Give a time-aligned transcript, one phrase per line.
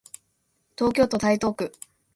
[0.75, 1.71] 東京都台東区